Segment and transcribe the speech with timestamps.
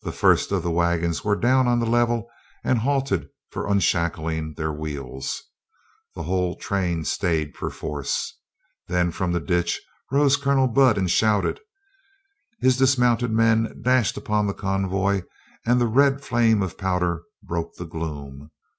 [0.00, 2.26] The first of the wagons were down on the level
[2.64, 5.42] and halted for unshackling their wheels.
[6.14, 8.38] The whole train stayed perforce.
[8.88, 9.78] Then from the ditch
[10.10, 11.60] rose Colonel Budd and shouted.
[12.62, 15.24] His dismounted men dashed upon the convoy
[15.66, 18.50] and the red flame of pow der broke the gloom.